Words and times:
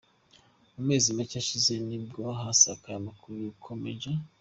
Mu 0.75 0.81
mezi 0.89 1.07
make 1.17 1.35
ashize 1.43 1.73
nibwo 1.87 2.21
hasakaye 2.41 2.95
amakuru 2.97 3.41
ko 3.63 3.69
Maj. 3.81 4.01